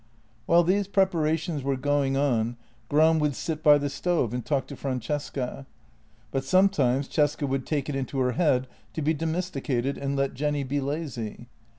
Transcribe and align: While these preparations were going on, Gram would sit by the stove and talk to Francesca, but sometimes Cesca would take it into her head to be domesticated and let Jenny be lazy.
While 0.47 0.63
these 0.63 0.87
preparations 0.87 1.61
were 1.61 1.75
going 1.77 2.17
on, 2.17 2.57
Gram 2.89 3.19
would 3.19 3.35
sit 3.35 3.61
by 3.61 3.77
the 3.77 3.87
stove 3.87 4.33
and 4.33 4.43
talk 4.43 4.65
to 4.69 4.75
Francesca, 4.75 5.67
but 6.31 6.43
sometimes 6.43 7.07
Cesca 7.07 7.47
would 7.47 7.67
take 7.67 7.87
it 7.87 7.93
into 7.95 8.17
her 8.17 8.31
head 8.31 8.67
to 8.93 9.03
be 9.03 9.13
domesticated 9.13 9.99
and 9.99 10.15
let 10.15 10.33
Jenny 10.33 10.63
be 10.63 10.79
lazy. 10.81 11.45